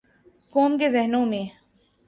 [0.51, 1.43] قوم کے ذہنوں میں۔